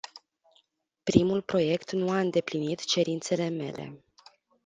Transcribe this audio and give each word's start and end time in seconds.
Primul 1.03 1.41
proiect 1.41 1.91
nu 1.91 2.09
a 2.09 2.19
îndeplinit 2.19 2.85
cerințele 2.85 3.49
mele. 3.49 4.03